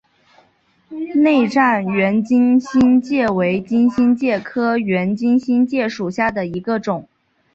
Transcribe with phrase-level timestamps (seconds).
[1.13, 7.07] 内战圆金星介为金星介科圆金星介属下的一个种。